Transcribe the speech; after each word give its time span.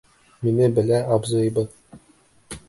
Мине 0.47 0.69
белә 0.79 1.01
абзыйыбыҙ. 1.17 1.79